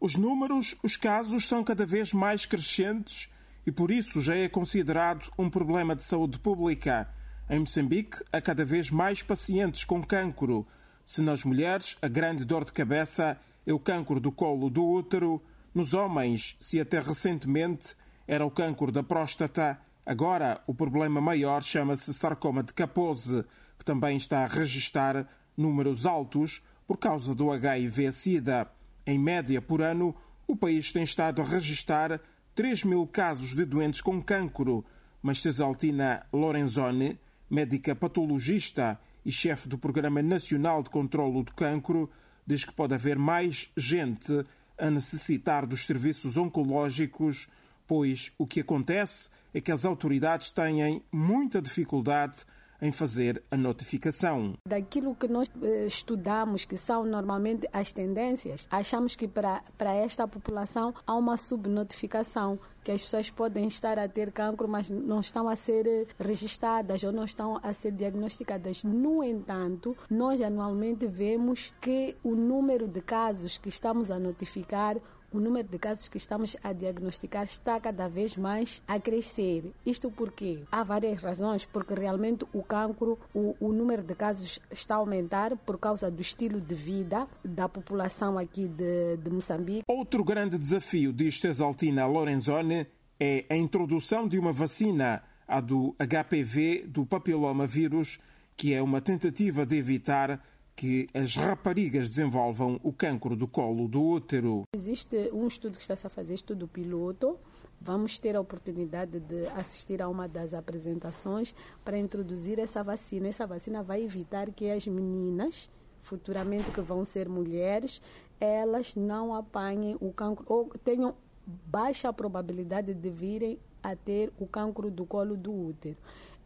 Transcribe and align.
Os 0.00 0.16
números, 0.16 0.74
os 0.82 0.96
casos 0.96 1.46
são 1.46 1.62
cada 1.62 1.84
vez 1.84 2.14
mais 2.14 2.46
crescentes 2.46 3.28
e 3.66 3.70
por 3.70 3.90
isso 3.90 4.18
já 4.18 4.34
é 4.34 4.48
considerado 4.48 5.30
um 5.38 5.50
problema 5.50 5.94
de 5.94 6.02
saúde 6.02 6.38
pública. 6.38 7.06
Em 7.50 7.58
Moçambique, 7.58 8.16
há 8.32 8.40
cada 8.40 8.64
vez 8.64 8.90
mais 8.90 9.22
pacientes 9.22 9.84
com 9.84 10.02
cancro. 10.02 10.66
Se 11.04 11.20
nas 11.20 11.44
mulheres 11.44 11.98
a 12.00 12.08
grande 12.08 12.46
dor 12.46 12.64
de 12.64 12.72
cabeça 12.72 13.38
é 13.66 13.74
o 13.74 13.78
cancro 13.78 14.18
do 14.18 14.32
colo 14.32 14.70
do 14.70 14.82
útero, 14.82 15.42
nos 15.74 15.92
homens, 15.92 16.56
se 16.62 16.80
até 16.80 16.98
recentemente 16.98 17.94
era 18.26 18.46
o 18.46 18.50
cancro 18.50 18.90
da 18.90 19.02
próstata, 19.02 19.78
agora 20.06 20.62
o 20.66 20.74
problema 20.74 21.20
maior 21.20 21.62
chama-se 21.62 22.14
sarcoma 22.14 22.62
de 22.62 22.72
Kaposi, 22.72 23.44
que 23.78 23.84
também 23.84 24.16
está 24.16 24.44
a 24.44 24.46
registrar 24.46 25.28
números 25.54 26.06
altos 26.06 26.62
por 26.86 26.96
causa 26.96 27.34
do 27.34 27.52
HIV-Sida. 27.52 28.79
Em 29.10 29.18
média, 29.18 29.60
por 29.60 29.82
ano, 29.82 30.14
o 30.46 30.54
país 30.54 30.92
tem 30.92 31.02
estado 31.02 31.42
a 31.42 31.44
registrar 31.44 32.20
3 32.54 32.84
mil 32.84 33.04
casos 33.08 33.56
de 33.56 33.64
doentes 33.64 34.00
com 34.00 34.22
cancro, 34.22 34.84
mas 35.20 35.42
Cesaltina 35.42 36.24
Lorenzoni, 36.32 37.18
médica 37.50 37.96
patologista 37.96 39.00
e 39.26 39.32
chefe 39.32 39.68
do 39.68 39.76
Programa 39.76 40.22
Nacional 40.22 40.80
de 40.80 40.90
Controlo 40.90 41.42
do 41.42 41.52
Cancro, 41.52 42.08
diz 42.46 42.64
que 42.64 42.72
pode 42.72 42.94
haver 42.94 43.18
mais 43.18 43.68
gente 43.76 44.46
a 44.78 44.88
necessitar 44.88 45.66
dos 45.66 45.86
serviços 45.86 46.36
oncológicos, 46.36 47.48
pois 47.88 48.30
o 48.38 48.46
que 48.46 48.60
acontece 48.60 49.28
é 49.52 49.60
que 49.60 49.72
as 49.72 49.84
autoridades 49.84 50.52
têm 50.52 51.02
muita 51.10 51.60
dificuldade 51.60 52.44
em 52.80 52.92
fazer 52.92 53.42
a 53.50 53.56
notificação. 53.56 54.54
Daquilo 54.66 55.14
que 55.14 55.28
nós 55.28 55.48
eh, 55.62 55.86
estudamos, 55.86 56.64
que 56.64 56.76
são 56.76 57.04
normalmente 57.04 57.68
as 57.72 57.92
tendências, 57.92 58.66
achamos 58.70 59.14
que 59.16 59.28
para, 59.28 59.62
para 59.76 59.92
esta 59.94 60.26
população 60.26 60.94
há 61.06 61.14
uma 61.14 61.36
subnotificação, 61.36 62.58
que 62.82 62.90
as 62.90 63.02
pessoas 63.02 63.30
podem 63.30 63.66
estar 63.66 63.98
a 63.98 64.08
ter 64.08 64.32
cancro, 64.32 64.66
mas 64.66 64.88
não 64.88 65.20
estão 65.20 65.48
a 65.48 65.56
ser 65.56 65.86
eh, 65.86 66.06
registradas 66.18 67.04
ou 67.04 67.12
não 67.12 67.24
estão 67.24 67.60
a 67.62 67.72
ser 67.72 67.92
diagnosticadas. 67.92 68.84
No 68.84 69.22
entanto, 69.22 69.96
nós 70.08 70.40
anualmente 70.40 71.06
vemos 71.06 71.72
que 71.80 72.16
o 72.22 72.34
número 72.34 72.88
de 72.88 73.00
casos 73.00 73.58
que 73.58 73.68
estamos 73.68 74.10
a 74.10 74.18
notificar 74.18 74.96
o 75.32 75.40
número 75.40 75.68
de 75.68 75.78
casos 75.78 76.08
que 76.08 76.16
estamos 76.16 76.56
a 76.62 76.72
diagnosticar 76.72 77.44
está 77.44 77.78
cada 77.80 78.08
vez 78.08 78.36
mais 78.36 78.82
a 78.86 78.98
crescer. 78.98 79.72
Isto 79.84 80.10
porque 80.10 80.60
há 80.70 80.82
várias 80.82 81.22
razões, 81.22 81.64
porque 81.66 81.94
realmente 81.94 82.44
o 82.52 82.62
cancro, 82.62 83.18
o, 83.34 83.54
o 83.60 83.72
número 83.72 84.02
de 84.02 84.14
casos 84.14 84.58
está 84.70 84.96
a 84.96 84.98
aumentar 84.98 85.56
por 85.56 85.78
causa 85.78 86.10
do 86.10 86.20
estilo 86.20 86.60
de 86.60 86.74
vida 86.74 87.26
da 87.44 87.68
população 87.68 88.38
aqui 88.38 88.66
de, 88.66 89.16
de 89.16 89.30
Moçambique. 89.30 89.84
Outro 89.86 90.24
grande 90.24 90.58
desafio, 90.58 91.12
diz 91.12 91.40
Cesaltina 91.40 92.06
Lorenzoni, 92.06 92.86
é 93.18 93.44
a 93.48 93.56
introdução 93.56 94.26
de 94.26 94.38
uma 94.38 94.52
vacina, 94.52 95.22
a 95.46 95.60
do 95.60 95.94
HPV, 95.98 96.86
do 96.88 97.04
papiloma 97.04 97.66
vírus, 97.66 98.18
que 98.56 98.72
é 98.74 98.82
uma 98.82 99.00
tentativa 99.00 99.64
de 99.66 99.76
evitar 99.76 100.42
que 100.80 101.06
as 101.12 101.36
raparigas 101.36 102.08
desenvolvam 102.08 102.80
o 102.82 102.90
cancro 102.90 103.36
do 103.36 103.46
colo 103.46 103.86
do 103.86 104.02
útero. 104.02 104.62
Existe 104.74 105.28
um 105.30 105.46
estudo 105.46 105.76
que 105.76 105.82
está-se 105.82 106.06
a 106.06 106.08
fazer, 106.08 106.32
estudo 106.32 106.66
piloto. 106.66 107.38
Vamos 107.78 108.18
ter 108.18 108.34
a 108.34 108.40
oportunidade 108.40 109.20
de 109.20 109.46
assistir 109.48 110.00
a 110.00 110.08
uma 110.08 110.26
das 110.26 110.54
apresentações 110.54 111.54
para 111.84 111.98
introduzir 111.98 112.58
essa 112.58 112.82
vacina. 112.82 113.28
Essa 113.28 113.46
vacina 113.46 113.82
vai 113.82 114.02
evitar 114.02 114.50
que 114.52 114.70
as 114.70 114.86
meninas, 114.86 115.68
futuramente 116.00 116.70
que 116.70 116.80
vão 116.80 117.04
ser 117.04 117.28
mulheres, 117.28 118.00
elas 118.40 118.94
não 118.94 119.34
apanhem 119.34 119.98
o 120.00 120.10
cancro 120.10 120.46
ou 120.48 120.70
tenham 120.82 121.14
baixa 121.46 122.10
probabilidade 122.10 122.94
de 122.94 123.10
virem 123.10 123.58
a 123.82 123.94
ter 123.94 124.32
o 124.38 124.46
cancro 124.46 124.90
do 124.90 125.04
colo 125.04 125.36
do 125.36 125.52
útero. 125.52 125.98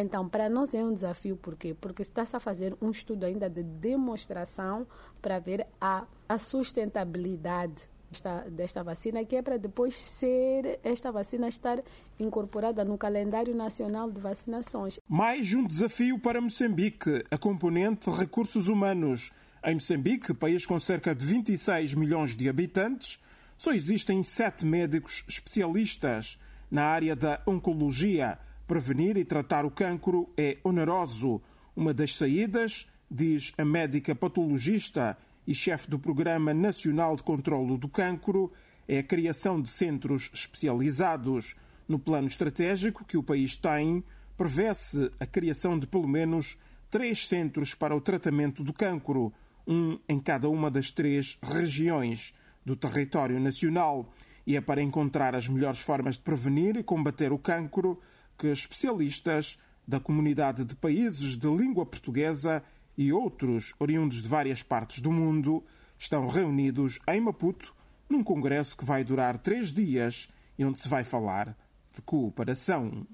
Então, 0.00 0.28
para 0.28 0.48
nós 0.48 0.74
é 0.74 0.84
um 0.84 0.94
desafio, 0.94 1.36
por 1.36 1.56
quê? 1.56 1.74
Porque 1.74 2.02
está-se 2.02 2.36
a 2.36 2.38
fazer 2.38 2.72
um 2.80 2.88
estudo 2.88 3.26
ainda 3.26 3.50
de 3.50 3.64
demonstração 3.64 4.86
para 5.20 5.40
ver 5.40 5.66
a, 5.80 6.06
a 6.28 6.38
sustentabilidade 6.38 7.88
desta, 8.08 8.40
desta 8.48 8.84
vacina, 8.84 9.24
que 9.24 9.34
é 9.34 9.42
para 9.42 9.58
depois 9.58 9.96
ser 9.96 10.78
esta 10.84 11.10
vacina 11.10 11.48
estar 11.48 11.82
incorporada 12.16 12.84
no 12.84 12.96
calendário 12.96 13.52
nacional 13.56 14.08
de 14.08 14.20
vacinações. 14.20 15.00
Mais 15.08 15.52
um 15.52 15.66
desafio 15.66 16.16
para 16.16 16.40
Moçambique, 16.40 17.24
a 17.28 17.36
componente 17.36 18.08
recursos 18.08 18.68
humanos. 18.68 19.32
Em 19.64 19.74
Moçambique, 19.74 20.32
país 20.32 20.64
com 20.64 20.78
cerca 20.78 21.12
de 21.12 21.26
26 21.26 21.94
milhões 21.94 22.36
de 22.36 22.48
habitantes, 22.48 23.18
só 23.56 23.72
existem 23.72 24.22
sete 24.22 24.64
médicos 24.64 25.24
especialistas 25.26 26.38
na 26.70 26.84
área 26.84 27.16
da 27.16 27.42
oncologia 27.44 28.38
Prevenir 28.68 29.16
e 29.16 29.24
tratar 29.24 29.64
o 29.64 29.70
cancro 29.70 30.28
é 30.36 30.58
oneroso. 30.62 31.40
Uma 31.74 31.94
das 31.94 32.14
saídas, 32.14 32.86
diz 33.10 33.50
a 33.56 33.64
médica 33.64 34.14
patologista 34.14 35.16
e 35.46 35.54
chefe 35.54 35.88
do 35.88 35.98
Programa 35.98 36.52
Nacional 36.52 37.16
de 37.16 37.22
Controlo 37.22 37.78
do 37.78 37.88
Cancro, 37.88 38.52
é 38.86 38.98
a 38.98 39.02
criação 39.02 39.58
de 39.58 39.70
centros 39.70 40.30
especializados. 40.34 41.56
No 41.88 41.98
plano 41.98 42.26
estratégico 42.26 43.06
que 43.06 43.16
o 43.16 43.22
país 43.22 43.56
tem, 43.56 44.04
prevê-se 44.36 45.10
a 45.18 45.24
criação 45.24 45.78
de 45.78 45.86
pelo 45.86 46.06
menos 46.06 46.58
três 46.90 47.26
centros 47.26 47.74
para 47.74 47.96
o 47.96 48.02
tratamento 48.02 48.62
do 48.62 48.74
cancro, 48.74 49.32
um 49.66 49.98
em 50.06 50.20
cada 50.20 50.50
uma 50.50 50.70
das 50.70 50.90
três 50.90 51.38
regiões 51.42 52.34
do 52.66 52.76
território 52.76 53.40
nacional. 53.40 54.12
E 54.46 54.56
é 54.56 54.60
para 54.60 54.82
encontrar 54.82 55.34
as 55.34 55.48
melhores 55.48 55.80
formas 55.80 56.16
de 56.16 56.22
prevenir 56.22 56.76
e 56.76 56.82
combater 56.82 57.32
o 57.32 57.38
cancro 57.38 57.98
que 58.38 58.46
especialistas 58.46 59.58
da 59.86 59.98
comunidade 59.98 60.64
de 60.64 60.76
países 60.76 61.36
de 61.36 61.48
língua 61.48 61.84
portuguesa 61.84 62.62
e 62.96 63.12
outros 63.12 63.74
oriundos 63.78 64.22
de 64.22 64.28
várias 64.28 64.62
partes 64.62 65.00
do 65.00 65.10
mundo 65.10 65.64
estão 65.98 66.26
reunidos 66.28 67.00
em 67.08 67.20
Maputo 67.20 67.74
num 68.08 68.22
congresso 68.22 68.76
que 68.76 68.84
vai 68.84 69.02
durar 69.02 69.40
três 69.40 69.72
dias 69.72 70.28
e 70.58 70.64
onde 70.64 70.78
se 70.78 70.88
vai 70.88 71.04
falar 71.04 71.56
de 71.92 72.00
cooperação. 72.02 73.06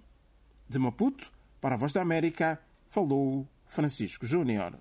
De 0.68 0.78
Maputo, 0.78 1.32
para 1.60 1.74
a 1.74 1.78
Voz 1.78 1.92
da 1.92 2.02
América, 2.02 2.60
falou 2.88 3.48
Francisco 3.66 4.26
Júnior. 4.26 4.78